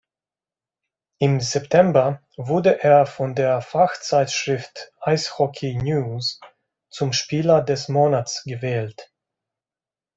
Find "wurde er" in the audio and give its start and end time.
2.35-3.05